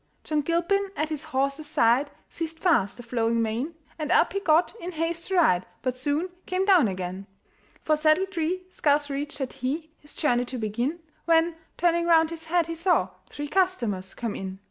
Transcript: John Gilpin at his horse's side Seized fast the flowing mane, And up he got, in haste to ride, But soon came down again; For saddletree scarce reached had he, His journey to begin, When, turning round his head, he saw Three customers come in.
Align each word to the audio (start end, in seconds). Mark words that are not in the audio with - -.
John 0.23 0.41
Gilpin 0.41 0.89
at 0.95 1.09
his 1.09 1.25
horse's 1.25 1.67
side 1.67 2.09
Seized 2.27 2.57
fast 2.57 2.97
the 2.97 3.03
flowing 3.03 3.39
mane, 3.39 3.75
And 3.99 4.11
up 4.11 4.33
he 4.33 4.39
got, 4.39 4.73
in 4.81 4.93
haste 4.93 5.27
to 5.27 5.35
ride, 5.35 5.67
But 5.83 5.95
soon 5.95 6.29
came 6.47 6.65
down 6.65 6.87
again; 6.87 7.27
For 7.83 7.95
saddletree 7.95 8.63
scarce 8.73 9.11
reached 9.11 9.37
had 9.37 9.53
he, 9.53 9.91
His 9.99 10.15
journey 10.15 10.45
to 10.45 10.57
begin, 10.57 11.01
When, 11.25 11.55
turning 11.77 12.07
round 12.07 12.31
his 12.31 12.45
head, 12.45 12.65
he 12.65 12.73
saw 12.73 13.09
Three 13.29 13.47
customers 13.47 14.15
come 14.15 14.33
in. 14.35 14.57